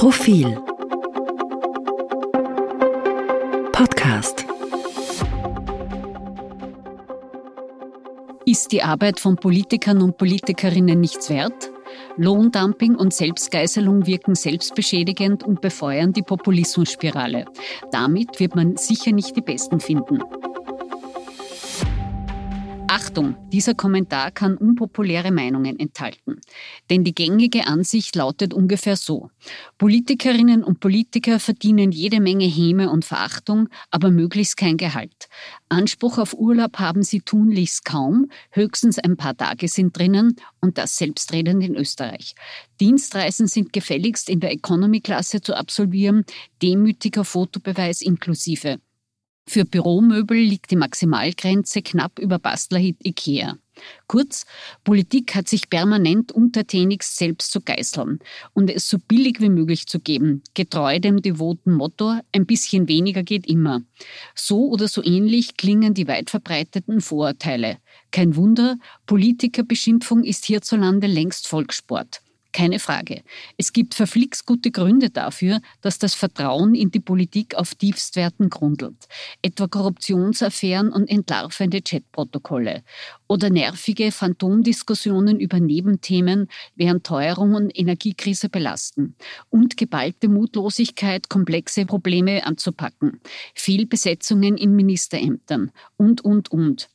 [0.00, 0.58] Profil
[3.70, 4.46] Podcast
[8.46, 11.70] Ist die Arbeit von Politikern und Politikerinnen nichts wert?
[12.16, 17.44] Lohndumping und Selbstgeißelung wirken selbstbeschädigend und befeuern die Populismusspirale.
[17.92, 20.20] Damit wird man sicher nicht die Besten finden.
[22.92, 26.40] Achtung, dieser Kommentar kann unpopuläre Meinungen enthalten.
[26.90, 29.30] Denn die gängige Ansicht lautet ungefähr so.
[29.78, 35.28] Politikerinnen und Politiker verdienen jede Menge Häme und Verachtung, aber möglichst kein Gehalt.
[35.68, 40.96] Anspruch auf Urlaub haben sie tunlichst kaum, höchstens ein paar Tage sind drinnen und das
[40.96, 42.34] selbstredend in Österreich.
[42.80, 46.24] Dienstreisen sind gefälligst in der Economy-Klasse zu absolvieren,
[46.60, 48.80] demütiger Fotobeweis inklusive.
[49.46, 53.56] Für Büromöbel liegt die Maximalgrenze knapp über Bastlerhit Ikea.
[54.06, 54.44] Kurz,
[54.84, 58.18] Politik hat sich permanent untertänigst selbst zu geißeln
[58.52, 63.22] und es so billig wie möglich zu geben, getreu dem devoten Motto, ein bisschen weniger
[63.22, 63.82] geht immer.
[64.34, 67.78] So oder so ähnlich klingen die weit verbreiteten Vorurteile.
[68.10, 72.20] Kein Wunder, Politikerbeschimpfung ist hierzulande längst Volkssport.
[72.52, 73.22] Keine Frage.
[73.58, 79.06] Es gibt verflixt gute Gründe dafür, dass das Vertrauen in die Politik auf Tiefstwerten grundelt.
[79.40, 82.82] Etwa Korruptionsaffären und entlarvende Chatprotokolle.
[83.28, 89.14] Oder nervige Phantomdiskussionen über Nebenthemen, während Teuerung und Energiekrise belasten.
[89.48, 93.20] Und geballte Mutlosigkeit, komplexe Probleme anzupacken.
[93.54, 95.70] Fehlbesetzungen in Ministerämtern.
[95.96, 96.88] Und, und, und.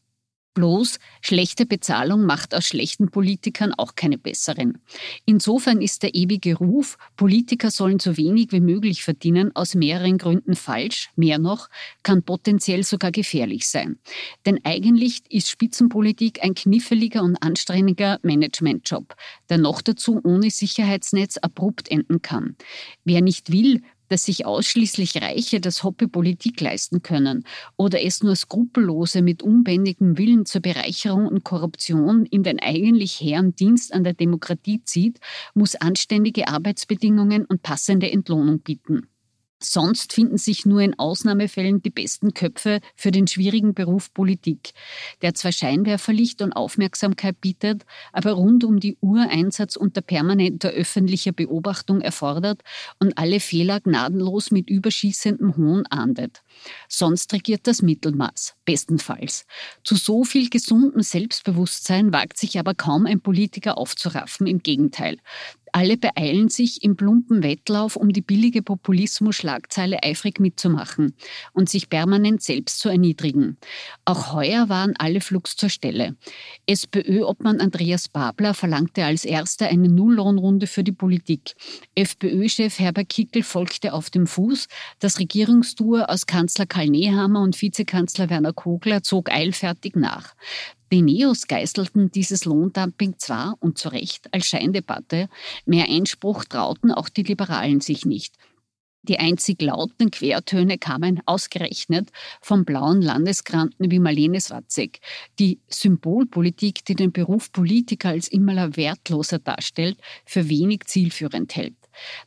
[0.56, 4.78] Bloß schlechte Bezahlung macht aus schlechten Politikern auch keine besseren.
[5.26, 10.56] Insofern ist der ewige Ruf, Politiker sollen so wenig wie möglich verdienen, aus mehreren Gründen
[10.56, 11.10] falsch.
[11.18, 11.68] Mehr noch,
[12.04, 14.00] kann potenziell sogar gefährlich sein.
[14.46, 19.14] Denn eigentlich ist Spitzenpolitik ein kniffliger und anstrengender Managementjob,
[19.50, 22.56] der noch dazu ohne Sicherheitsnetz abrupt enden kann.
[23.04, 27.46] Wer nicht will, dass sich ausschließlich Reiche das Hobby Politik leisten können
[27.78, 33.56] oder es nur Skrupellose mit unbändigem Willen zur Bereicherung und Korruption in den eigentlich hehren
[33.56, 35.20] Dienst an der Demokratie zieht,
[35.54, 39.08] muss anständige Arbeitsbedingungen und passende Entlohnung bieten.
[39.72, 44.72] Sonst finden sich nur in Ausnahmefällen die besten Köpfe für den schwierigen Beruf Politik,
[45.22, 51.32] der zwar Scheinwerferlicht und Aufmerksamkeit bietet, aber rund um die Uhr Einsatz unter permanenter öffentlicher
[51.32, 52.62] Beobachtung erfordert
[53.00, 56.44] und alle Fehler gnadenlos mit überschießendem Hohn ahndet.
[56.88, 59.46] Sonst regiert das Mittelmaß, bestenfalls.
[59.84, 65.18] Zu so viel gesundem Selbstbewusstsein wagt sich aber kaum ein Politiker aufzuraffen, im Gegenteil.
[65.78, 71.16] Alle beeilen sich im plumpen Wettlauf, um die billige Populismus-Schlagzeile eifrig mitzumachen
[71.52, 73.58] und sich permanent selbst zu erniedrigen.
[74.06, 76.16] Auch heuer waren alle flugs zur Stelle.
[76.66, 81.56] SPÖ-Obmann Andreas Babler verlangte als erster eine Nulllohnrunde für die Politik.
[81.94, 84.70] FPÖ-Chef Herbert Kickel folgte auf dem Fuß.
[85.00, 90.36] Das Regierungstour aus Kanzler Karl Nehammer und Vizekanzler Werner Kogler zog eilfertig nach.
[90.92, 95.30] Die Neos geißelten dieses Lohndumping zwar und zu Recht als Scheindebatte,
[95.66, 98.36] mehr Einspruch trauten auch die Liberalen sich nicht.
[99.08, 102.10] Die einzig lauten Quertöne kamen ausgerechnet
[102.42, 105.00] vom blauen Landesgranten wie Marlene Swatzek.
[105.38, 111.76] Die Symbolpolitik, die den Beruf Politiker als immer wertloser darstellt, für wenig zielführend hält.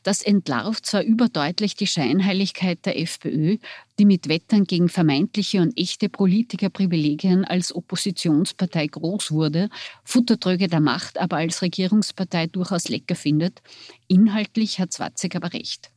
[0.03, 3.57] Das entlarvt zwar überdeutlich die Scheinheiligkeit der FPÖ,
[3.97, 9.69] die mit Wettern gegen vermeintliche und echte Politikerprivilegien als Oppositionspartei groß wurde,
[10.03, 13.61] Futtertröge der Macht aber als Regierungspartei durchaus lecker findet.
[14.07, 15.91] Inhaltlich hat Zwatzek aber recht.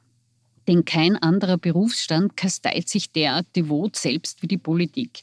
[0.68, 5.22] Denn kein anderer Berufsstand kasteit sich derart devot selbst wie die Politik.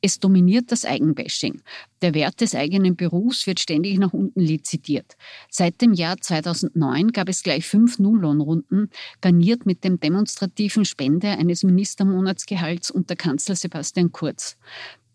[0.00, 1.60] Es dominiert das Eigenbashing.
[2.00, 5.16] Der Wert des eigenen Berufs wird ständig nach unten lizitiert.
[5.50, 8.90] Seit dem Jahr 2009 gab es gleich fünf Nulllohnrunden,
[9.20, 14.56] garniert mit dem demonstrativen Spende eines Ministermonatsgehalts unter Kanzler Sebastian Kurz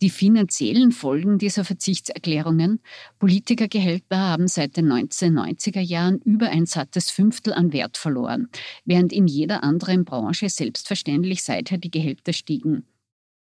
[0.04, 2.82] die finanziellen Folgen dieser Verzichtserklärungen.
[3.20, 8.50] Politikergehälter haben seit den 1990er Jahren über ein sattes Fünftel an Wert verloren,
[8.84, 12.86] während in jeder anderen Branche selbstverständlich seither die Gehälter stiegen.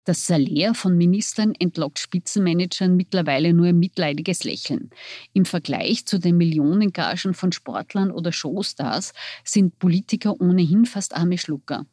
[0.07, 4.89] Das Salär von Ministern entlockt Spitzenmanagern mittlerweile nur ein mitleidiges Lächeln.
[5.33, 9.11] Im Vergleich zu den Millionengagen von Sportlern oder Showstars
[9.43, 11.85] sind Politiker ohnehin fast arme Schlucker.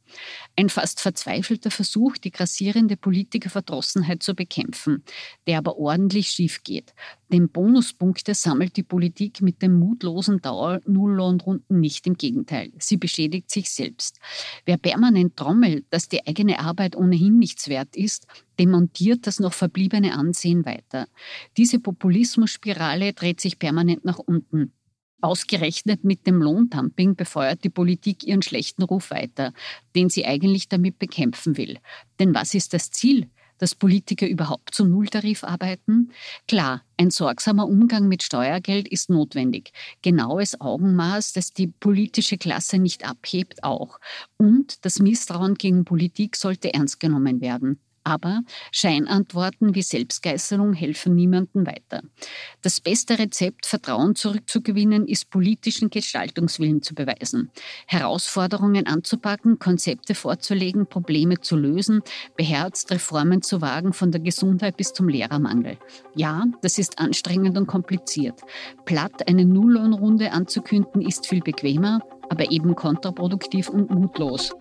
[0.55, 5.03] Ein fast verzweifelter Versuch, die grassierende Politikerverdrossenheit zu bekämpfen,
[5.49, 6.95] der aber ordentlich schief geht.
[7.35, 12.07] Denn Bonuspunkte sammelt die Politik mit den mutlosen Dauer-Nulllohnrunden nicht.
[12.07, 14.21] Im Gegenteil, sie beschädigt sich selbst.
[14.65, 18.29] Wer permanent trommelt, dass die eigene Arbeit ohnehin nichts wert ist,
[18.61, 21.09] demontiert das noch verbliebene Ansehen weiter.
[21.57, 24.73] Diese Populismusspirale dreht sich permanent nach unten.
[25.21, 29.53] Ausgerechnet mit dem Lohndumping befeuert die Politik ihren schlechten Ruf weiter,
[29.97, 31.79] den sie eigentlich damit bekämpfen will.
[32.21, 33.29] Denn was ist das Ziel?
[33.59, 36.11] Dass Politiker überhaupt zum Nulltarif arbeiten?
[36.49, 39.73] Klar, ein sorgsamer Umgang mit Steuergeld ist notwendig.
[40.03, 43.99] Genaues Augenmaß, das die politische Klasse nicht abhebt, auch.
[44.37, 47.79] Und das Misstrauen gegen Politik sollte ernst genommen werden.
[48.05, 52.03] Aber Scheinantworten wie Selbstgeißelung helfen niemandem weiter.
[52.61, 57.51] Das beste Rezept, Vertrauen zurückzugewinnen, ist politischen Gestaltungswillen zu beweisen,
[57.87, 62.03] Herausforderungen anzupacken, Konzepte vorzulegen, Probleme zu lösen,
[62.37, 65.79] beherzt Reformen zu wagen, von der Gesundheit bis zum Lehrermangel.
[66.15, 68.41] Ja, das ist anstrengend und kompliziert.
[68.85, 74.53] Platt eine Nulllohnrunde anzukünden ist viel bequemer, aber eben kontraproduktiv und mutlos.